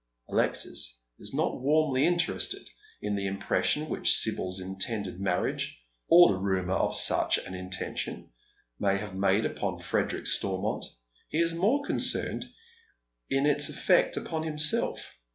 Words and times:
Alexis 0.29 0.99
is 1.19 1.31
not 1.31 1.61
warmly 1.61 2.07
interested 2.07 2.67
in 3.03 3.13
the 3.15 3.27
impression 3.27 3.87
which 3.87 4.15
Sibyl's 4.17 4.59
intended 4.59 5.19
marriage— 5.19 5.79
or 6.09 6.29
the 6.29 6.39
rumour 6.39 6.73
of 6.73 6.97
such 6.97 7.37
an 7.37 7.53
intention— 7.53 8.31
may 8.79 8.97
have 8.97 9.13
made 9.13 9.45
upon 9.45 9.77
Frederick 9.77 10.25
Stormont. 10.25 10.85
He 11.29 11.37
is 11.39 11.53
more 11.53 11.85
concerned 11.85 12.45
in 13.29 13.45
its 13.45 13.69
effect 13.69 14.17
upon 14.17 14.41
himself. 14.41 15.05